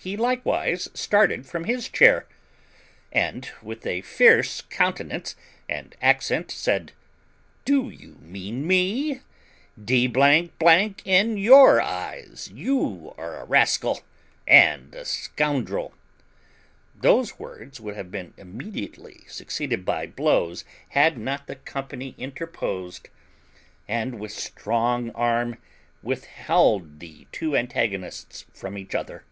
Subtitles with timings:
[0.00, 2.28] He likewise started from his chair,
[3.12, 5.34] and, with a fierce countenance
[5.68, 6.92] and accent, said,
[7.64, 9.22] "Do you mean me?
[9.76, 10.06] D
[11.04, 14.00] n your eyes, you are a rascal
[14.46, 15.94] and a scoundrel!"
[16.94, 23.08] Those words would have been immediately succeeded by blows had not the company interposed,
[23.88, 25.58] and with strong arm
[26.04, 29.24] withheld the two antagonists from each other.